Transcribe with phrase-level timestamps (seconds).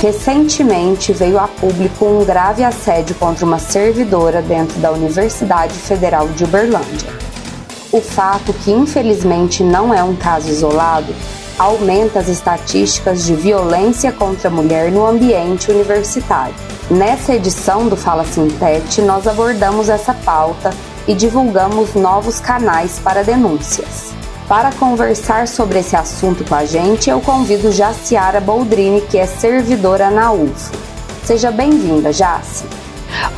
[0.00, 6.44] Recentemente veio a público um grave assédio contra uma servidora dentro da Universidade Federal de
[6.44, 7.10] Uberlândia.
[7.90, 11.12] O fato, que infelizmente não é um caso isolado,
[11.58, 16.54] aumenta as estatísticas de violência contra a mulher no ambiente universitário.
[16.88, 20.70] Nessa edição do Fala Sintete, nós abordamos essa pauta
[21.08, 24.17] e divulgamos novos canais para denúncias.
[24.48, 30.10] Para conversar sobre esse assunto com a gente, eu convido Jaciara Boldrini, que é servidora
[30.10, 30.74] na UFO.
[31.22, 32.64] Seja bem-vinda, Jaci.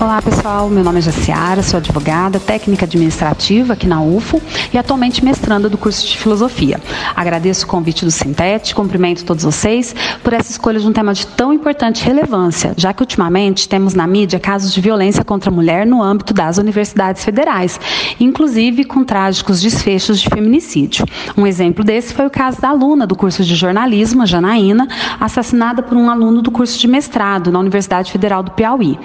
[0.00, 5.24] Olá pessoal, meu nome é Jaciara, sou advogada, técnica administrativa aqui na UFO e atualmente
[5.24, 6.80] mestranda do curso de filosofia.
[7.14, 11.26] Agradeço o convite do Sintete, cumprimento todos vocês por essa escolha de um tema de
[11.26, 15.86] tão importante relevância, já que ultimamente temos na mídia casos de violência contra a mulher
[15.86, 17.78] no âmbito das universidades federais,
[18.18, 21.04] inclusive com trágicos desfechos de feminicídio.
[21.36, 24.88] Um exemplo desse foi o caso da aluna do curso de jornalismo, Janaína,
[25.20, 28.98] assassinada por um aluno do curso de mestrado na Universidade Federal do Piauí.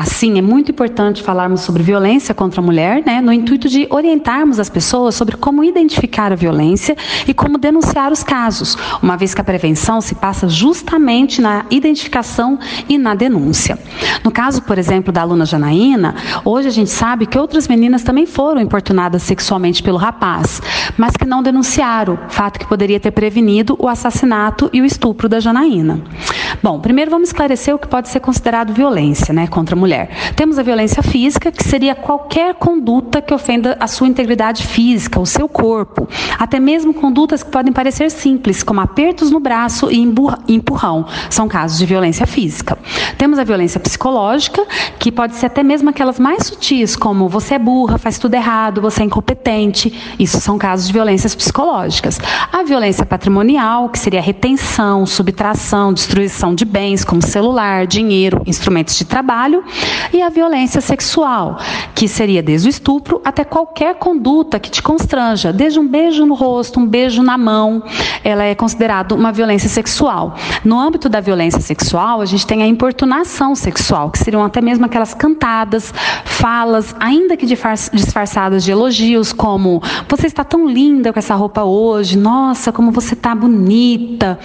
[0.00, 3.86] Assim, sim, é muito importante falarmos sobre violência contra a mulher, né, no intuito de
[3.90, 6.96] orientarmos as pessoas sobre como identificar a violência
[7.28, 12.58] e como denunciar os casos, uma vez que a prevenção se passa justamente na identificação
[12.88, 13.78] e na denúncia.
[14.24, 16.14] No caso, por exemplo, da aluna Janaína,
[16.46, 20.62] hoje a gente sabe que outras meninas também foram importunadas sexualmente pelo rapaz,
[20.96, 25.40] mas que não denunciaram, fato que poderia ter prevenido o assassinato e o estupro da
[25.40, 26.02] Janaína.
[26.62, 30.10] Bom, primeiro vamos esclarecer o que pode ser considerado violência né, contra a mulher.
[30.36, 35.24] Temos a violência física, que seria qualquer conduta que ofenda a sua integridade física, o
[35.24, 36.06] seu corpo.
[36.38, 39.98] Até mesmo condutas que podem parecer simples, como apertos no braço e
[40.48, 41.06] empurrão.
[41.30, 42.76] São casos de violência física.
[43.16, 44.62] Temos a violência psicológica,
[44.98, 48.82] que pode ser até mesmo aquelas mais sutis, como você é burra, faz tudo errado,
[48.82, 50.14] você é incompetente.
[50.18, 52.20] Isso são casos de violências psicológicas.
[52.52, 59.04] A violência patrimonial, que seria retenção, subtração, destruição de bens como celular, dinheiro, instrumentos de
[59.04, 59.64] trabalho,
[60.12, 61.58] e a violência sexual,
[61.94, 66.34] que seria desde o estupro até qualquer conduta que te constranja, desde um beijo no
[66.34, 67.82] rosto, um beijo na mão,
[68.24, 70.34] ela é considerada uma violência sexual.
[70.64, 74.84] No âmbito da violência sexual, a gente tem a importunação sexual, que seriam até mesmo
[74.84, 75.92] aquelas cantadas,
[76.24, 82.16] falas, ainda que disfarçadas de elogios, como você está tão linda com essa roupa hoje,
[82.16, 84.38] nossa, como você está bonita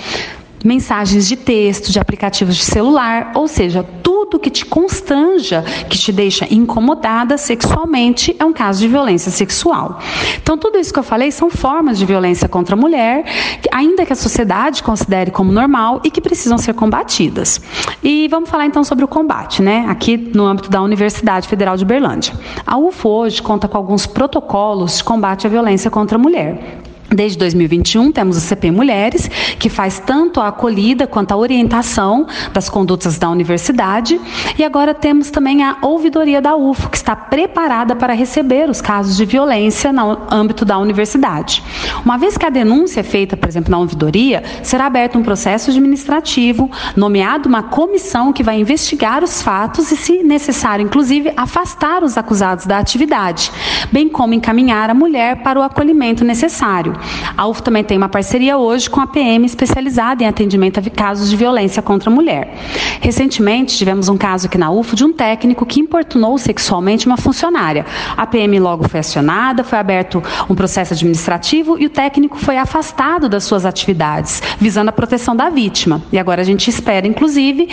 [0.64, 6.12] mensagens de texto, de aplicativos de celular, ou seja, tudo que te constranja, que te
[6.12, 10.00] deixa incomodada sexualmente, é um caso de violência sexual.
[10.42, 13.26] Então, tudo isso que eu falei são formas de violência contra a mulher,
[13.72, 17.62] ainda que a sociedade considere como normal e que precisam ser combatidas.
[18.04, 19.86] E vamos falar então sobre o combate, né?
[19.88, 22.34] Aqui no âmbito da Universidade Federal de Berlândia.
[22.66, 26.85] A UFO hoje conta com alguns protocolos de combate à violência contra a mulher.
[27.10, 29.30] Desde 2021, temos o CP Mulheres,
[29.60, 34.20] que faz tanto a acolhida quanto a orientação das condutas da universidade.
[34.58, 39.16] E agora temos também a ouvidoria da UFO, que está preparada para receber os casos
[39.16, 41.64] de violência no âmbito da universidade.
[42.04, 45.70] Uma vez que a denúncia é feita, por exemplo, na ouvidoria, será aberto um processo
[45.70, 52.18] administrativo, nomeado uma comissão que vai investigar os fatos e, se necessário, inclusive, afastar os
[52.18, 53.52] acusados da atividade,
[53.92, 56.95] bem como encaminhar a mulher para o acolhimento necessário.
[57.38, 61.30] A UF também tem uma parceria hoje com a PM especializada em atendimento a casos
[61.30, 62.56] de violência contra a mulher.
[63.02, 67.86] Recentemente, tivemos um caso aqui na UF de um técnico que importunou sexualmente uma funcionária.
[68.16, 73.28] A PM logo foi acionada, foi aberto um processo administrativo e o técnico foi afastado
[73.30, 76.02] das suas atividades, visando a proteção da vítima.
[76.12, 77.70] E agora a gente espera, inclusive,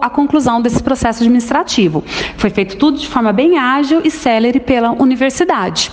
[0.00, 2.02] a conclusão desse processo administrativo.
[2.36, 5.90] Foi feito tudo de forma bem ágil e célere pela universidade.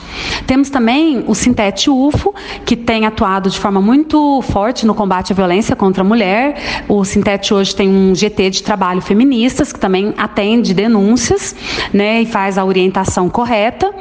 [0.47, 2.33] Temos também o Sintete UFO,
[2.69, 6.83] que tem atuado de forma muito forte no combate à violência contra a mulher.
[6.88, 11.56] O Sintete hoje tem um GT de trabalho feministas que também atende denúncias,
[11.92, 13.92] né, e faz a orientação correta.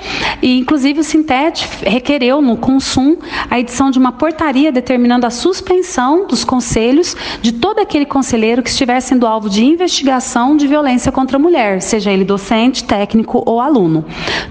[0.42, 3.16] E inclusive o Sintete requereu no Consum
[3.50, 8.68] a edição de uma portaria determinando a suspensão dos conselhos de todo aquele conselheiro que
[8.68, 13.62] estiver sendo alvo de investigação de violência contra a mulher, seja ele docente, técnico ou
[13.62, 14.04] aluno.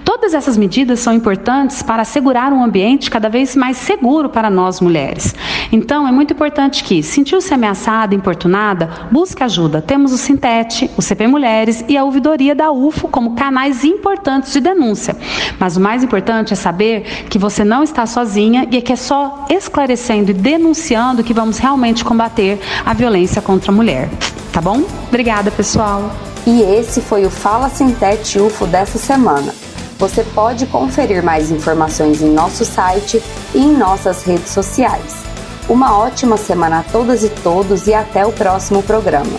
[0.04, 4.48] Toda Todas essas medidas são importantes para assegurar um ambiente cada vez mais seguro para
[4.48, 5.34] nós mulheres.
[5.70, 9.82] Então, é muito importante que, sentiu-se ameaçada, importunada, busque ajuda.
[9.82, 14.60] Temos o Sintete, o CP Mulheres e a ouvidoria da UFO como canais importantes de
[14.60, 15.14] denúncia.
[15.60, 18.96] Mas o mais importante é saber que você não está sozinha e é que é
[18.96, 24.08] só esclarecendo e denunciando que vamos realmente combater a violência contra a mulher.
[24.50, 24.82] Tá bom?
[25.08, 26.10] Obrigada, pessoal.
[26.46, 29.67] E esse foi o Fala Sintete UFO dessa semana.
[29.98, 33.20] Você pode conferir mais informações em nosso site
[33.52, 35.24] e em nossas redes sociais.
[35.68, 39.38] Uma ótima semana a todas e todos e até o próximo programa.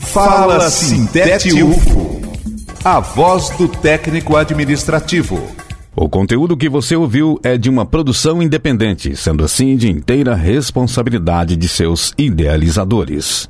[0.00, 2.22] Fala Sintete UFO,
[2.82, 5.38] a voz do técnico administrativo.
[5.94, 11.54] O conteúdo que você ouviu é de uma produção independente, sendo assim de inteira responsabilidade
[11.54, 13.48] de seus idealizadores.